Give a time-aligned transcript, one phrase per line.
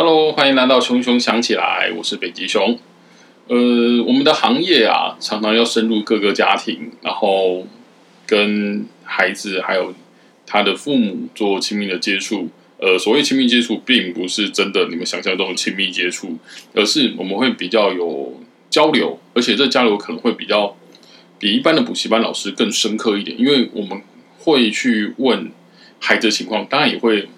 [0.00, 2.78] Hello，欢迎来到熊熊想起来，我是北极熊。
[3.48, 3.56] 呃，
[4.06, 7.66] 我们的行业啊，常常要深入各个家庭，然后
[8.24, 9.92] 跟孩子还有
[10.46, 12.48] 他的父母做亲密的接触。
[12.78, 16.38] 呃，所谓亲密接触，并不是真的你们想象中的亲密接触，
[16.76, 18.40] 而是我们会比较有
[18.70, 20.76] 交流，而且这交流可能会比较
[21.40, 24.00] 比一般的补习班老师更深刻一点，因为我们
[24.38, 25.50] 会去问
[25.98, 27.28] 孩子的情况，当然也会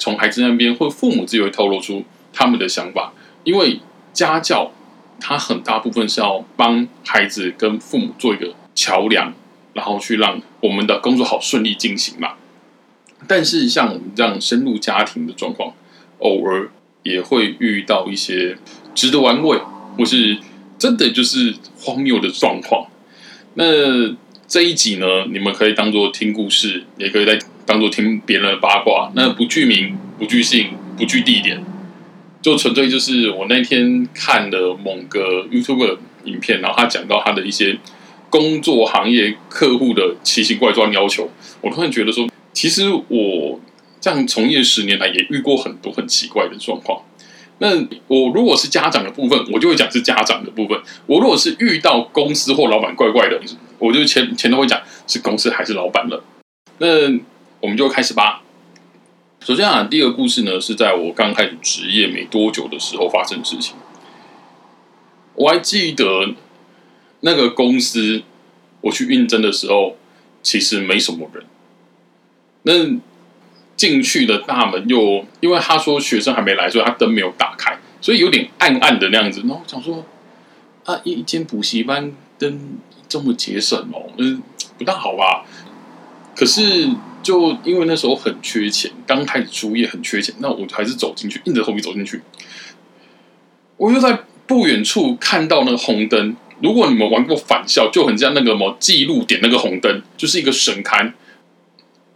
[0.00, 3.12] 从孩子那边或父母自己会透露出他们的想法，
[3.44, 3.78] 因为
[4.12, 4.72] 家教
[5.20, 9.32] 它很大部分是要帮孩子跟父母做一个桥梁，
[9.74, 12.32] 然后去让我们的工作好顺利进行嘛。
[13.28, 15.74] 但是像我们这样深入家庭的状况，
[16.20, 16.70] 偶尔
[17.02, 18.56] 也会遇到一些
[18.94, 19.58] 值得玩味，
[19.98, 20.38] 或是
[20.78, 22.86] 真的就是荒谬的状况。
[23.54, 24.16] 那
[24.48, 27.38] 这一集呢，你们可以当做听故事，也可以在
[27.70, 29.12] 当做听别人的八卦。
[29.14, 31.62] 那不具名、不具姓、不具地点，
[32.42, 37.78] 就纯粹就是我那天看的某个 YouTube 影片，然后他讲到他的一些
[38.28, 42.28] 工作行业客户的奇形怪状要求，我突然觉得说。
[42.52, 43.60] 其实我
[44.00, 47.00] 这样从业十年来，也遇过很多很奇怪的状况。
[47.58, 47.68] 那
[48.08, 53.40] 我如果是家长的部分，我就会讲是家长的部分；我如果是遇到公司或老板怪怪的，
[53.78, 56.22] 我就前前头会讲是公司还是老板了。
[56.78, 57.08] 那
[57.60, 58.42] 我们就开始吧。
[59.40, 63.74] 首先啊，第二个故事呢，是在我刚开始职业没多久的时候发生的事情。
[65.34, 66.34] 我还记得
[67.20, 68.22] 那个公司，
[68.82, 69.96] 我去应征的时候，
[70.42, 71.44] 其实没什么人。
[72.62, 73.00] 那
[73.76, 79.40] 进去的大门又因为他说学生还没来，所以他灯没有打开，所以有点暗暗的那样子。
[79.40, 80.04] 然后想说
[80.84, 84.42] 啊，一间补习班灯这么节省哦，嗯，
[84.76, 85.46] 不大好吧？
[86.36, 86.90] 可是
[87.22, 92.20] 就因为那时候很缺钱，刚开始初业很缺钱，那我还是走进去，硬着头皮走进去。
[93.76, 96.36] 我又在不远处看到那个红灯。
[96.62, 101.12] 如果你们玩过返校，就很像那个什么记录点那个红灯，就是一个神龛。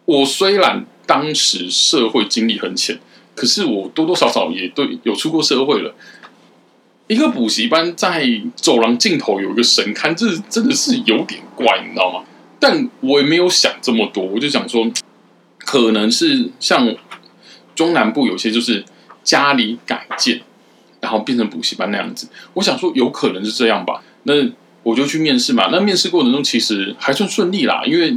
[0.05, 2.99] 我虽然当时社会经历很浅，
[3.35, 5.95] 可是我多多少少也对有出过社会了。
[7.07, 12.25] 一个补习班在走廊尽头有一个神龛，这真的是有点怪，你知道吗？
[12.59, 14.91] 但我也没有想这么多，我就想说，
[15.59, 16.95] 可能是像
[17.75, 18.85] 中南部有些就是
[19.23, 20.41] 家里改建，
[21.01, 22.29] 然后变成补习班那样子。
[22.55, 24.03] 我想说，有可能是这样吧。
[24.25, 24.35] 那
[24.83, 25.69] 我就去面试嘛。
[25.71, 28.17] 那面试过程中其实还算顺利啦，因为。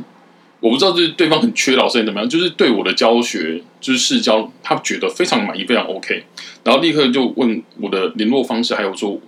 [0.60, 6.24] 我不知道就是对方很缺老师还是怎么样，就是对我的教学就是试教，他觉得非常满意，非常 OK，
[6.64, 9.22] 然后立刻就问我的联络方式，还有说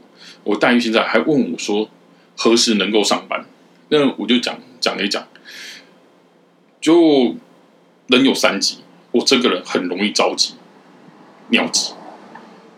[0.44, 1.88] 我待遇现在，还问我说
[2.36, 3.46] 何时能够上班。
[3.90, 5.28] 那我就讲讲了一讲，
[6.82, 7.36] 就
[8.08, 8.78] 人有三急，
[9.12, 10.54] 我这个人很容易着急、
[11.50, 11.94] 尿急。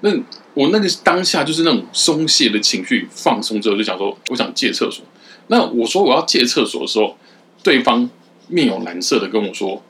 [0.02, 0.12] 那
[0.54, 5.06] 我那个当下就是那种松懈的情绪放松之后，就想说我想借厕所。
[5.48, 7.18] 那我说我要借厕所的时候，
[7.64, 8.10] 对方。
[8.54, 9.82] 面有蓝色的跟我说：“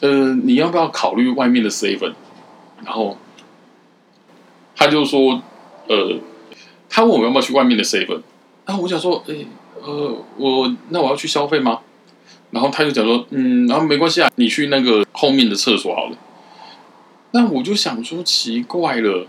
[0.00, 2.14] 呃，你要不要考虑外面的 seven？”
[2.82, 3.18] 然后
[4.74, 5.42] 他就说
[5.86, 6.18] ：“呃，
[6.88, 8.22] 他问我要不要去外面的 seven。”
[8.64, 9.34] 然后我想说：“哎，
[9.82, 11.80] 呃，我那我要去消费吗？”
[12.50, 16.16] 然后他就讲说：“嗯，然后没关系啊，你去那个后面的厕所好了。”
[17.32, 19.26] 那我就想说奇怪了，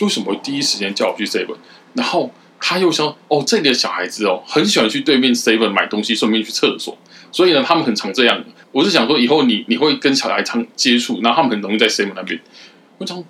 [0.00, 1.56] 为什么第一时间叫我去 seven？
[1.94, 2.30] 然后
[2.60, 6.96] 他又说：“哦，这里的小孩子哦，很喜欢去对面 seven 买东西，顺便去厕所。”
[7.32, 8.44] 所以呢，他们很常这样。
[8.70, 12.40] 我是想说，以后你你会跟小孩常接触，然后他们很容易在 seven 那边。
[12.98, 13.22] 我讲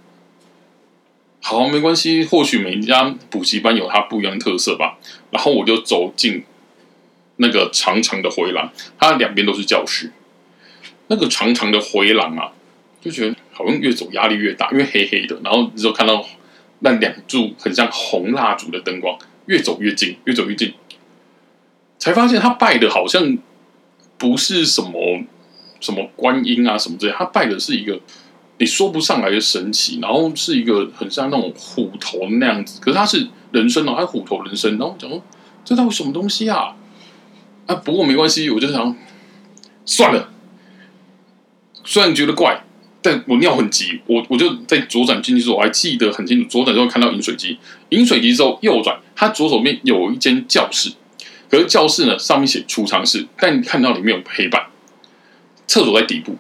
[1.41, 4.99] 好没关系，或许每一家补习班有它不一样的特色吧。
[5.31, 6.45] 然后我就走进
[7.43, 10.11] 那个长长的回廊，它两边都是教室。
[11.09, 12.53] 那个长长的回廊啊，
[13.03, 15.39] 就觉得好像越走压力越大，因为黑黑的。
[15.45, 16.25] 然后你就看到
[16.79, 20.73] 那两柱很像红蜡烛的灯光，越走越近，越走越近，
[21.99, 23.37] 才发现他拜的好像。
[24.19, 25.21] 不是什么
[25.81, 28.01] 什么观音啊什么之类，他拜的是一个
[28.59, 35.11] 你说不上来的神奇，然后是一个很像那种虎头那样子，可是他是人参哦，他虎头人参，然后讲
[35.65, 36.77] 这到底什么东西啊？
[37.67, 38.97] 啊，不过没关系，我就想
[39.85, 40.31] 算了，
[41.85, 42.65] 虽然觉得怪，
[43.01, 47.59] 但我尿很急，我我就在左转进去之后，我还记得很清楚，左转之后看到饮水机，
[47.91, 50.93] 饮水机之后右转，它左手边有一间教室。
[51.51, 54.67] 可是教室呢，上面写储藏室，但看到里面有黑板，
[55.67, 56.37] 厕所在底部。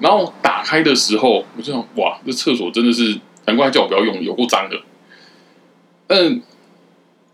[0.00, 4.78] 然后打开的时候，我就想，哇，这厕所真的是难怪叫我不要用，有够脏的。
[6.08, 6.42] 嗯，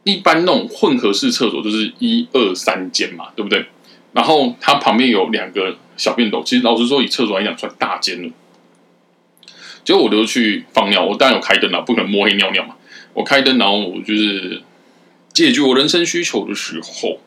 [0.04, 3.66] 一般那种混合式厕所就是一二三间嘛，对不对？
[4.12, 8.30] 然后它旁边有两个小便斗，其实老实说，以厕所来讲算大间了。
[9.84, 12.76] 结果我就去放尿，我当然有开灯了，不可能摸黑尿尿嘛。
[13.14, 14.62] 我开灯，然后我就是
[15.32, 17.18] 解决我人生需求的时候，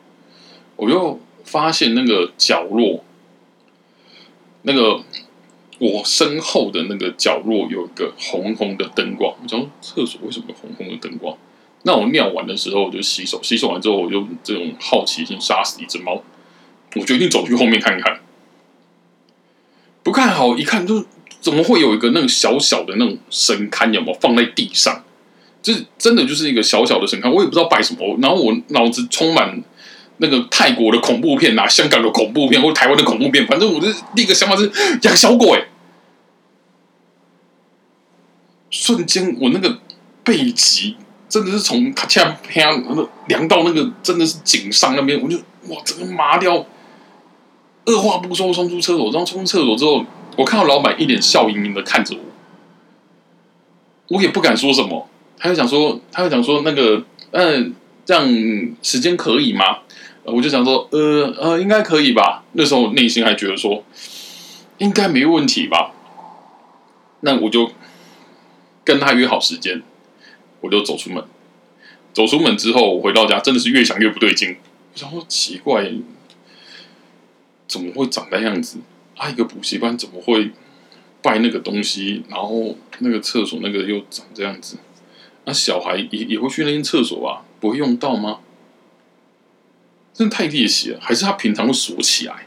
[0.76, 3.04] 我就发现那个角落，
[4.62, 5.02] 那个
[5.78, 9.34] 我身后的那个角落有一个红红的灯光。
[9.42, 11.36] 我想厕所为什么有红红的灯光？
[11.86, 16.22] 那我尿完的时候我就洗手，洗手完之后我就这种好奇心杀死一只猫，
[16.96, 18.20] 我决定走去后面看看。
[20.02, 21.04] 不看好，一看就
[21.40, 25.04] 怎么会有一个那种小小的那种神龛，有没有放在地上？
[25.62, 28.18] 这真的就是一个小小的神龛，我也不知道摆什么。
[28.20, 29.62] 然后我脑子充满
[30.18, 34.70] 那个泰国的恐怖片啊，香港的恐怖片，或台湾的恐怖片，反正我的第一个想法是
[35.02, 35.64] 养小鬼。
[38.70, 39.78] 瞬间，我那个
[40.22, 40.96] 背脊
[41.34, 42.70] 真的是从咔嚓啪
[43.26, 45.36] 凉到那个真的是颈上那边，我就
[45.68, 46.64] 哇，整个麻掉。
[47.86, 52.22] 二话不说冲出厕所，然后冲出厕所之后，我看到老板一脸笑盈盈的看着我，
[54.16, 55.08] 我也不敢说什么。
[55.36, 57.02] 他就想说，他就想说那个，
[57.32, 58.24] 嗯，这样
[58.80, 59.78] 时间可以吗？
[60.22, 62.44] 我就想说，呃呃，应该可以吧。
[62.52, 63.82] 那时候内心还觉得说，
[64.78, 65.90] 应该没问题吧。
[67.22, 67.72] 那我就
[68.84, 69.82] 跟他约好时间，
[70.64, 71.22] 我就走出门。
[72.14, 74.56] 走出门之后，我回到家，真的是越想越不对劲。
[74.92, 75.92] 我想说，奇怪。
[77.66, 78.78] 怎么会长那样子？
[79.16, 80.50] 啊，一个补习班怎么会
[81.22, 82.22] 拜那个东西？
[82.28, 84.76] 然后那个厕所那个又长这样子？
[85.44, 87.44] 那小孩也也会去那间厕所吧？
[87.60, 88.40] 不会用到吗？
[90.12, 91.00] 真的太猎奇了！
[91.00, 92.46] 还是他平常会锁起来？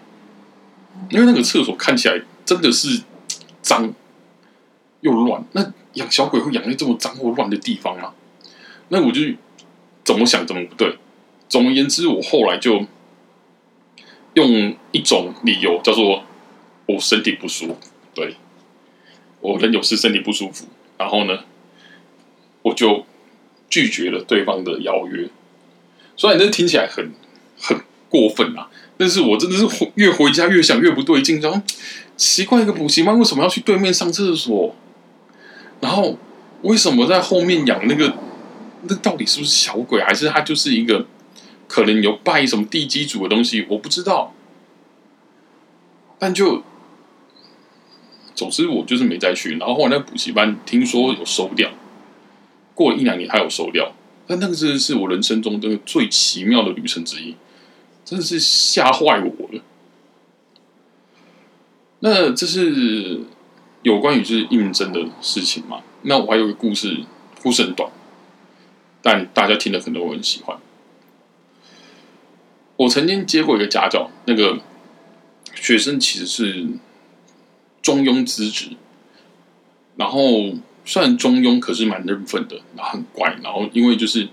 [1.10, 3.02] 因为那个厕所看起来真的是
[3.62, 3.94] 脏
[5.08, 5.44] 又乱。
[5.54, 8.14] 那养小鬼会养在这么脏或乱的地方吗？
[8.90, 9.22] 那我就
[10.04, 10.98] 怎么想怎么不对。
[11.50, 12.86] 总而言之，我后来就。
[14.34, 16.24] 用一种理由叫做
[16.86, 17.78] 我身体不舒服，
[18.14, 18.36] 对
[19.42, 21.40] 我人有事身体不舒服，然后呢，
[22.62, 23.04] 我就
[23.68, 25.28] 拒绝了对方的邀约。
[26.16, 27.12] 虽然这听起来很
[27.60, 29.66] 很过分啊，但是我真的是
[29.96, 31.60] 越回家越想越不对劲，然后
[32.16, 34.76] 奇怪一个补习班为什么要去对面上厕所？
[35.82, 36.18] 然后
[36.64, 38.14] 为什么在后面养那个？
[38.84, 41.06] 那到底是不是小鬼，还是他就是一个？
[41.68, 44.34] 可能有拜什么地基主的东西，我不知道。
[46.18, 46.64] 但就，
[48.34, 49.58] 总之我就是没再去。
[49.58, 51.70] 然后后来那补习班听说有收掉，
[52.74, 53.92] 过了一两年还有收掉。
[54.26, 57.36] 但那个真的是我人生中的最奇妙的旅程之一，
[58.06, 59.62] 真的是吓坏我了。
[62.00, 63.24] 那这是
[63.88, 65.82] 有关于就是应征的事情嘛？
[66.02, 67.06] 那我还有个故事，
[67.42, 67.90] 故事很短，
[69.02, 70.58] 但大家听了可能会很喜欢。
[72.76, 74.60] 我曾经接过一个家教，那个
[75.56, 76.68] 学生其实是
[77.82, 78.72] 中庸资质，
[79.96, 80.52] 然后
[80.84, 84.28] 虽然中庸，可是蛮认份的，然后很乖，然后因为就是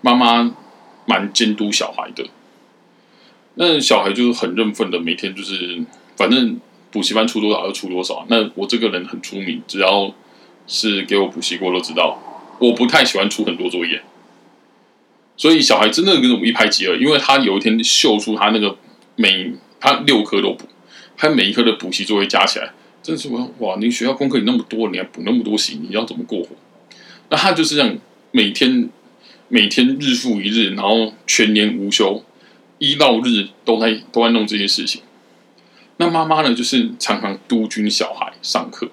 [0.00, 0.54] 妈妈
[1.06, 2.24] 蛮监督小孩的，
[3.56, 5.82] 那小孩就是很认份的，每天就是
[6.16, 6.60] 反正
[6.92, 8.24] 补习班出多少就出多少。
[8.28, 10.14] 那我这个人很出名，只要
[10.68, 12.16] 是给我补习过都知道，
[12.60, 14.02] 我不太喜欢出很多作业。
[15.36, 18.76] 所以小孩真的跟我们一拍即合，因为他有一天秀出他那个
[19.16, 20.66] 每他六科都补，
[21.16, 22.70] 他每一科的补习作业加起来，
[23.02, 23.76] 真的是我哇！
[23.80, 26.50] 你学校功课你那么多，你还补那么多习，你要怎么过活？
[27.30, 27.96] 那他就是这样，
[28.30, 28.88] 每天
[29.48, 32.22] 每天日复一日，然后全年无休，
[32.78, 35.00] 一到日都在都在弄这些事情。
[36.02, 38.90] 那妈妈呢，就是常常督军小孩上课，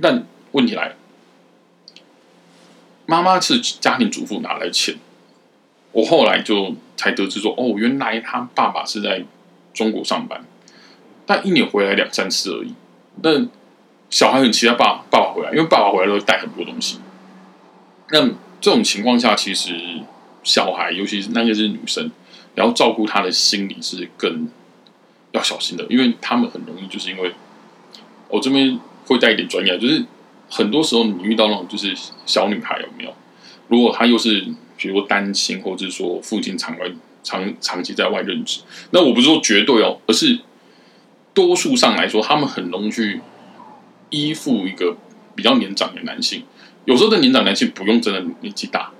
[0.00, 0.94] 但问题来了。
[3.04, 4.96] 妈妈是家庭主妇拿来钱，
[5.92, 9.26] 我后来就才得知说，哦，原来他爸爸是在
[9.74, 10.42] 中国上班，
[11.26, 12.72] 但一年回来两三次而已。
[13.22, 13.46] 那
[14.08, 17.00] 小孩很期待爸爸爸回来，因为爸爸回来都会带很多东西。
[18.10, 18.26] 那
[18.62, 20.00] 这种情况下，其实
[20.42, 22.10] 小孩，尤其是那些是女生，
[22.54, 24.48] 然后照顾他的心理是更
[25.32, 27.32] 要小心的，因为他们很容易就是因为，
[28.28, 30.04] 我这边会带一点专业，就是。
[30.50, 31.94] 很多时候，你遇到那种就是
[32.24, 33.14] 小女孩有没有？
[33.68, 34.46] 如果她又是
[34.78, 36.90] 比如单亲，或者是说父亲常外
[37.22, 40.38] 长长期在外任职，那我不是说绝对哦，而是
[41.34, 43.20] 多数上来说，他们很容易去
[44.08, 44.96] 依附一个
[45.34, 46.44] 比较年长的男性。
[46.86, 48.90] 有时候的年长男性不用真的年纪大，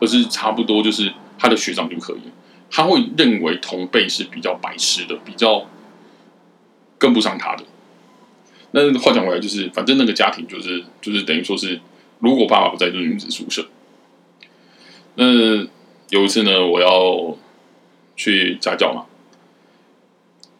[0.00, 2.20] 而是差不多就是他的学长就可以。
[2.70, 5.66] 他会认为同辈是比较白痴的，比较
[6.98, 7.64] 跟不上他的。
[8.72, 11.80] 那话讲回来，就是反正那个家庭就是就是等于说是，
[12.20, 13.66] 如果爸爸不在，就是女子宿舍。
[15.16, 15.24] 那
[16.10, 17.36] 有一次呢，我要
[18.16, 19.06] 去家教嘛，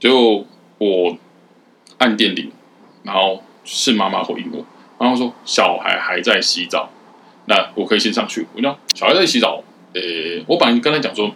[0.00, 0.44] 就
[0.78, 1.16] 我
[1.98, 2.50] 按电铃，
[3.04, 4.66] 然后是妈妈回应我，
[4.98, 6.90] 妈妈说小孩还在洗澡，
[7.46, 8.46] 那我可以先上去。
[8.56, 9.62] 我讲小孩在洗澡，
[9.94, 10.00] 呃，
[10.48, 11.32] 我本来跟他讲说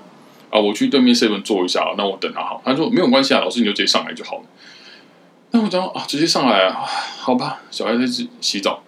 [0.54, 2.62] 啊，我去对面 seven 坐一下，那我等他好。
[2.64, 4.44] 他说没有关系啊，老师你就直接上来就好了。
[5.50, 6.86] 那我讲啊，直接上来啊，
[7.18, 8.84] 好吧，小孩在洗洗澡，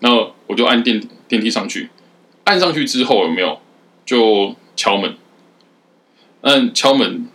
[0.00, 1.88] 然后我就按电电梯上去，
[2.44, 3.58] 按上去之后有没有
[4.04, 5.16] 就敲门，
[6.42, 7.28] 按敲门。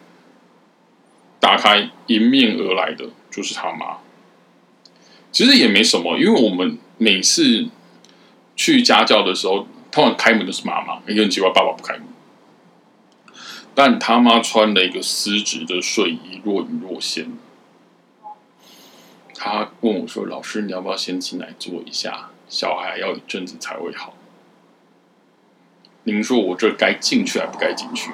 [1.39, 3.97] 打开，迎面而来的就是他妈。
[5.31, 7.65] 其实也没什么，因为我们每次
[8.55, 12.03] 去家教的时候，通常开门的是妈妈，也很奇怪，爸爸不开门。
[13.83, 17.31] 但他妈穿了一个丝质的睡衣，若隐若现。
[19.33, 22.29] 他问我说：“老师，你要不要先进来坐一下？
[22.47, 24.15] 小孩要一阵子才会好。”
[26.05, 28.11] 您说我这该进去还不该进去？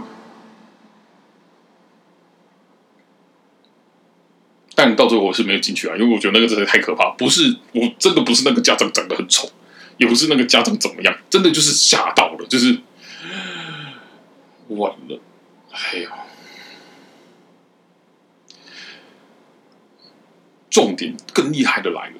[4.73, 7.09] 但到最后我是没有进去啊，因为我觉得那个真的太可怕。
[7.17, 9.49] 不是，我真的不是那个家长长得很丑，
[9.97, 12.79] 也不是那个家长怎么样，真的就是吓到了，就是
[14.69, 15.19] 完了。
[15.77, 16.09] 哎呦，
[20.69, 22.15] 重点更厉害的来了，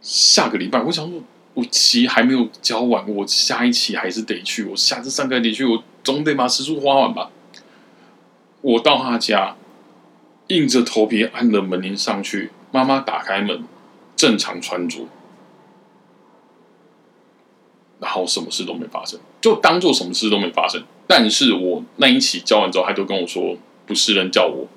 [0.00, 1.22] 下个礼拜，我想说，
[1.54, 7.30] 我期还没有教完，我下一期还是得去，我下次上课得去，我总得把时数花完吧。
[8.60, 9.56] 我到他家。
[10.48, 13.64] 硬着头皮按了门铃上去，妈妈打开门，
[14.14, 15.08] 正常穿着，
[18.04, 20.82] 然后什么事都没发生，就当做什么事都没发生。
[21.06, 23.56] 但是我那一期教完之后，他就跟我说
[23.86, 24.68] 不是人叫我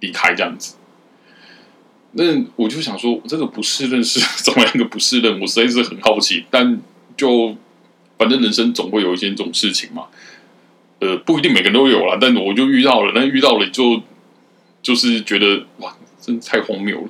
[0.00, 0.76] 离开这样子。
[2.12, 2.24] 那
[2.56, 5.40] 我就想说，这个不是认是 怎么样一个不是认？
[5.40, 6.44] 我实在是很好奇。
[6.50, 6.80] 但
[7.16, 7.56] 就
[8.16, 10.06] 反正人生总会有一些这种事情嘛，
[11.00, 14.00] 呃，不一定每个人都有了，但我就遇到了，那遇到了就。
[14.84, 17.08] 就是觉得哇，真的太荒谬了，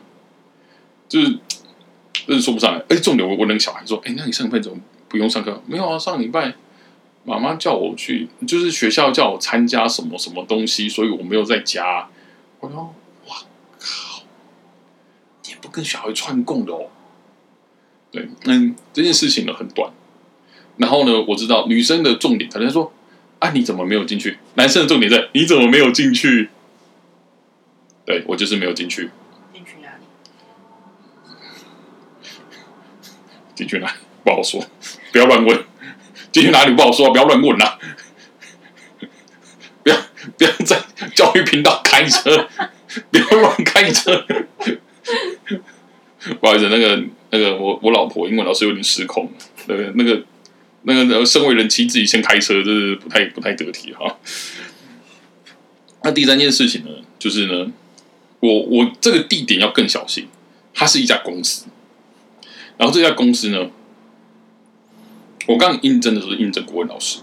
[1.08, 1.26] 就是
[2.24, 2.80] 真的说不上来。
[2.88, 5.62] 哎，重点我我那个小孩说，哎，那你上礼拜怎么不用上课？
[5.66, 6.54] 没有啊，上礼拜
[7.24, 12.08] 妈妈叫我去，就是学校叫我参加什么什么东西，所以我没有在家。
[12.60, 12.94] 我说
[13.28, 13.36] 哇
[13.78, 14.22] 靠，
[15.44, 16.90] 你不跟小孩串供的哦？
[18.10, 19.92] 对，嗯，这件事情呢很短。
[20.76, 22.92] 然后呢，我知道女生的重点，可能说
[23.38, 24.38] 啊，你怎么没有进去？
[24.54, 26.50] 男生的重点在你怎么没有进去？
[28.04, 29.10] 对我就是没有进去。
[29.52, 30.04] 进去哪里？
[33.54, 33.94] 进去哪？
[34.24, 34.64] 不好说，
[35.12, 35.64] 不要乱问。
[36.32, 37.78] 进去哪里不好说，不要乱问呐！
[39.84, 39.96] 不要
[40.36, 40.82] 不要在
[41.14, 42.48] 教育频道开车，
[43.12, 44.26] 不要乱开车。
[46.40, 49.30] 不好意思，那个那个，我我老婆英文老师有点失控，
[49.66, 50.24] 那个那个
[50.82, 54.18] 那个，身为人妻自己先开车，这是不太不太得体哈。
[56.02, 57.70] 那第三件事情呢，就是呢。
[58.40, 60.28] 我我这个地点要更小心，
[60.74, 61.64] 它是一家公司，
[62.76, 63.70] 然后这家公司呢，
[65.46, 67.20] 我刚应征的时候应征国文老师，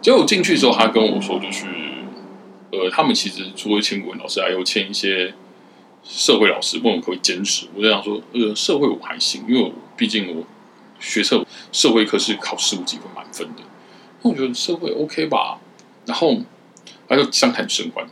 [0.00, 1.66] 结果进去的时候，他跟我说，就是
[2.72, 5.32] 呃，他们其实除了签国文老师，还有签一些
[6.02, 7.68] 社会老师，问我可不可以兼职。
[7.74, 10.44] 我就想说，呃，社会我还行，因为我毕竟我
[10.98, 13.62] 学社社会科是考十五几分满分的，
[14.22, 15.58] 那我觉得社会 OK 吧。
[16.04, 16.36] 然后
[17.08, 18.04] 他就相谈甚欢。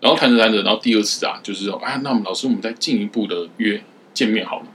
[0.00, 3.82] 然后谈着谈着，然后第二次啊，就是说，啊，那我们老师，我们再进一步的约
[4.14, 4.66] 见面好了。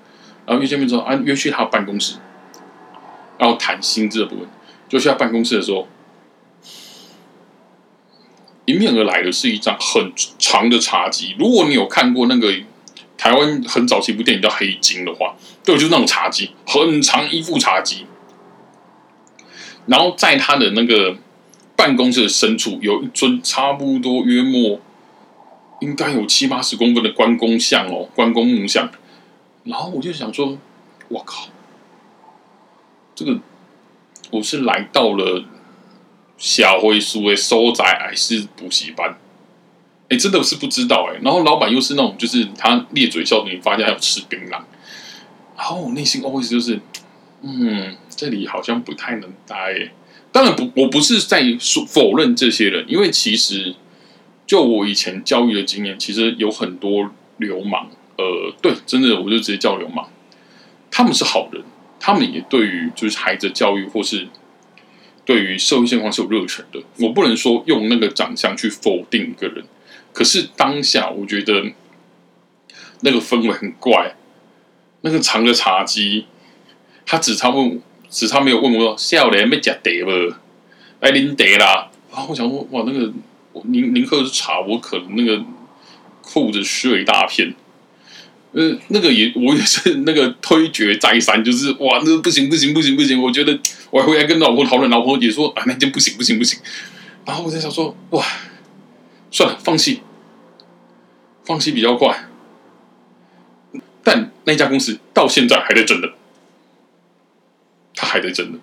[0.45, 2.17] 然后约见面之后，啊，约去他办公室，
[3.43, 4.47] 然后谈薪资的部分。
[4.87, 5.85] 就去他办公室的时候，
[8.65, 11.35] 迎面而来的是一张很长的茶几。
[11.37, 12.53] 如果你有看过那个
[13.17, 15.35] 台湾很早期一部电影叫《黑金》的话，
[15.65, 18.05] 对，就是那种茶几，很长一副茶几。
[19.87, 21.17] 然后在他的那个
[21.75, 24.79] 办公室的深处，有一尊差不多约莫。
[25.81, 28.89] 应该有七八十公分的关公像哦，关公木像。
[29.65, 30.57] 然后我就想说，
[31.09, 31.47] 我靠，
[33.15, 33.39] 这个
[34.31, 35.45] 我是来到了
[36.37, 39.17] 小灰书的收宅还是补习班？
[40.09, 41.19] 哎，真的是不知道哎。
[41.21, 44.61] 然后老板又是那种，就是他咧嘴笑，你发现他有吃槟榔。
[45.57, 46.79] 然后我内心 always 就是，
[47.41, 49.91] 嗯，这里好像不太能待。
[50.31, 53.75] 当然不，我不是在说否认这些人，因为其实。
[54.45, 60.05] 就我以前教育的经验，其实有很多流氓，呃，对，真的我就直接叫流氓。
[60.91, 61.63] 他们是好人，
[62.05, 64.27] 他们也对于就是孩子教育或是
[65.23, 66.83] 对于社会现况是有热忱的。
[66.99, 69.63] 我不能说用那个长相去否定一个人，
[70.11, 71.71] 可是当下我觉得
[72.99, 74.15] 那个氛围很怪。
[75.05, 76.25] 那个长的茶几，
[77.05, 80.35] 他只差问，只差没有问我说：“少年要吃茶不？
[80.99, 83.13] 来啉茶啦。”然后我想说：“哇，那个。”
[83.65, 85.45] 您您喝的是茶，我可能那个
[86.23, 87.53] 裤子湿了一大片。
[88.53, 96.59] 呃，那个也我也是那个推决再三，就是哇，那不行不行不行不行，我觉得我还回来跟老婆讨论，老婆也说啊，那件不行不行不行。
[97.25, 98.23] 然后我在想说，哇，
[99.31, 100.01] 算了，放弃，
[101.43, 102.29] 放弃比较快。
[104.03, 106.13] 但那家公司到现在还在争的，
[107.95, 108.59] 他还在争的，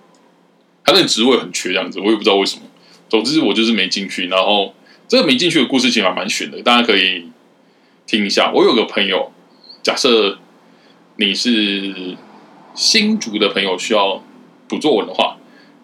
[0.85, 2.63] 他那职位很缺，这样子，我也不知道为什么。
[3.09, 4.29] 总之，我就是没进去。
[4.29, 4.75] 然后
[5.09, 7.25] 这个没进去的故事其实还蛮悬的，大家可以
[8.07, 8.53] 听一下。
[8.55, 9.33] 我有个朋友，
[9.83, 10.39] 假设
[11.17, 12.17] 你是
[12.75, 14.23] 新竹的朋友，需要
[14.69, 15.39] 补作文的话，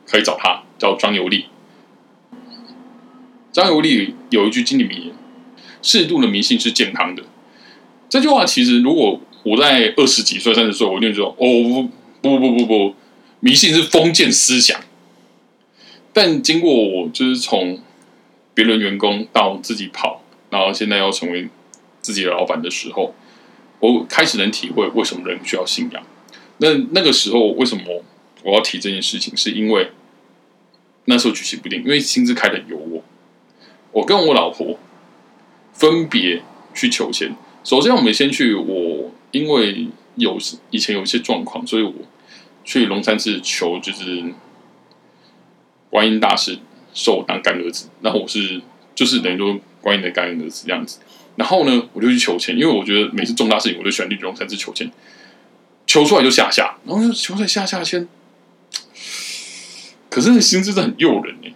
[0.06, 1.46] 可以找他，叫张游利。
[3.52, 5.14] 张游利有一句经典名言
[5.80, 7.22] ：“适度的迷信是健康的。”
[8.08, 11.88] 这句话其实如果我在二十几岁、三十岁，我一定说：“哦，
[12.20, 12.94] 不不不不不，
[13.40, 14.78] 迷信是封建思想。”
[16.12, 17.78] 但经过我就是从
[18.52, 21.48] 别人员工到自己跑，然后现在要成为
[22.00, 23.14] 自己的老板的时候，
[23.80, 26.02] 我开始能体会为什么人需要信仰。
[26.58, 28.02] 那那个时候为什么
[28.42, 29.36] 我要提这件事情？
[29.36, 29.90] 是因为
[31.04, 33.04] 那时候举棋不定，因为薪资开的有我。
[33.92, 34.78] 我跟我老婆
[35.72, 36.42] 分别
[36.74, 37.34] 去求签。
[37.62, 40.38] 首先，我们先去我，因为有
[40.70, 41.92] 以前有一些状况，所以我
[42.64, 44.24] 去龙山寺求，就是
[45.90, 46.58] 观音大师
[46.94, 47.88] 收我当干儿子。
[48.00, 48.62] 然后我是
[48.94, 51.00] 就是等于说观音的干儿子这样子。
[51.36, 54.90] 然后呢，我就去求签，因为我觉得每次重大事情，我都喜欢去龙山寺求签。
[55.86, 58.08] 求出来就下下，然后就求出来下下签。
[60.08, 61.52] 可是那薪资真的很诱人哎，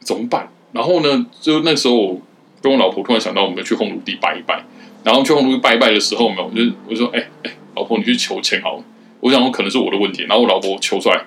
[0.00, 0.48] 怎么办？
[0.72, 2.20] 然后呢，就那时候
[2.62, 4.64] 跟我老婆突然想到，我们去红炉地拜一拜。
[5.02, 8.84] 然后去红炉地拜一拜的时候，没有，我就我就说，哎哎，老婆，你去求签好了。
[9.20, 10.22] 我想，我可能是我的问题。
[10.22, 11.24] 然后我老婆求出来，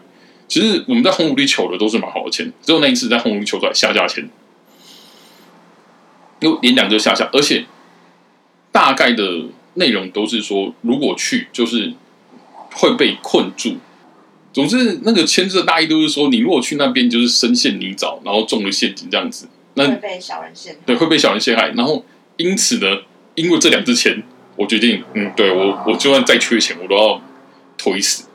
[0.47, 4.27] 其实我们在红炉地求的都是蛮好的签，只有那一次在红炉地求出来下下签，
[6.39, 7.65] 又连两个下下，而且
[8.77, 11.91] 大概的内容都是说，如果去就是
[12.75, 13.77] 会被困住。
[14.53, 20.79] 总之，那个签字的大意都是说，你如果去那边就是深陷泥沼，然后中了陷阱这样子，那会被小人陷害。
[20.85, 21.69] 对，会被小人陷害。
[21.69, 22.05] 然后
[22.37, 23.01] 因此呢，
[23.33, 24.21] 因为这两支钱，
[24.55, 27.19] 我决定，嗯，对我，我就算再缺钱，我都要
[27.79, 28.25] 推死。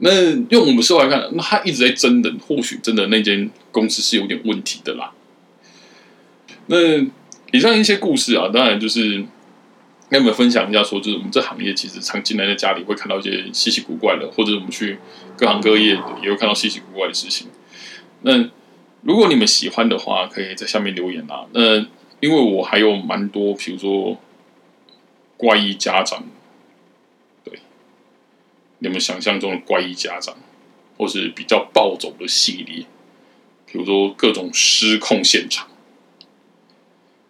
[0.00, 5.12] 那用我们社会来看，那他一直在争人，或许真的那间公司是有点问题的啦。
[6.66, 6.76] 那
[7.52, 9.24] 以上一些故事啊，当然就是
[10.12, 14.98] 跟你们分享一下，说就是我们这行业其实常进来在家里会看到一些稀奇古怪的，或者我们去。
[15.34, 17.48] 各行各业也会看到稀奇古怪的事情。
[18.20, 18.50] 那
[19.00, 21.46] 如果你们喜欢的话，可以在下面留言啊。
[21.52, 21.78] 那
[22.20, 24.20] 因为我还有蛮多，比如说
[25.38, 26.22] 怪异家长，
[27.42, 27.60] 对，
[28.80, 30.36] 你们想象中的怪异家长，
[30.98, 32.84] 或是比较暴走的系列，
[33.66, 35.66] 比如说各种失控现场，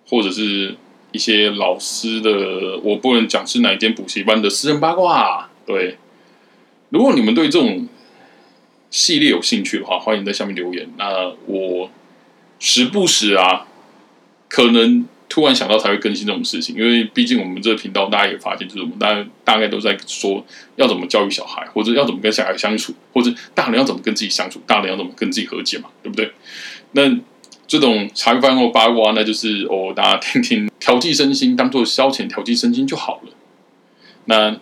[0.09, 0.77] 或者是
[1.12, 5.96] 一些老师的，我不能讲是哪一间补习班的私人八卦，对。
[6.90, 7.88] 如果你们对这种
[8.90, 10.88] 系列有兴趣的话，欢迎在下面留言。
[10.98, 11.90] 那我
[12.59, 13.66] 时不时啊，
[14.48, 20.44] 可能突然想到才会更新这种事情，因为毕竟我们这个频道大家也发现，就是我们大大概都在说
[20.77, 26.31] 要怎么教育小孩，或者要怎么跟小孩相处，或者大人要怎么跟自己相处，大人要怎么跟自己和解嘛，对不对？
[26.92, 27.09] 那
[27.72, 33.32] 这种茶余饭后八卦，那就是哦，大家听听调剂身心，当做消遣调剂身心就好了。
[34.26, 34.54] 那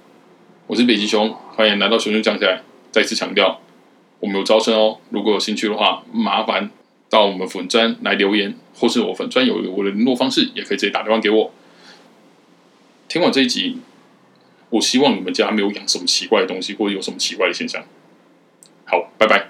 [0.68, 2.62] 我是北极熊，欢迎来到熊熊讲起来。
[2.92, 3.60] 再次强调。
[4.20, 6.70] 我们有招生哦，如果有兴趣的话，麻烦
[7.08, 11.52] 到我们粉专来留言，或是我粉专有我的联络方式，也可以直接打电话给我。
[13.08, 13.78] 听完这一集，
[14.68, 17.82] 我希望你们家没有养什么奇怪的东西，或者有什么奇怪的现象。
[18.84, 19.48] 好，拜拜。